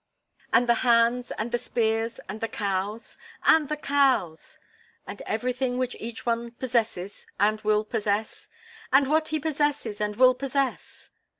[0.51, 4.57] "And the hands and the spears and the cows?" "And the cows!"
[5.05, 8.47] "And everything which each one possesses and will possess?"
[8.91, 11.11] "And what he possesses and will possess."